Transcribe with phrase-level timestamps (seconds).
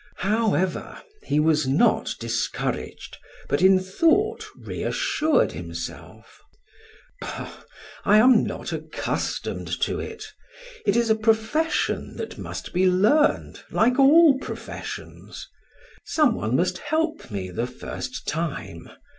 [0.25, 3.17] However, he was not discouraged,
[3.47, 6.41] but in thought reassured himself:
[7.19, 7.65] "Bah,
[8.03, 10.23] I am not accustomed to it!
[10.87, 15.47] It is a profession that must be learned like all professions.
[16.03, 18.89] Some one must help me the first time.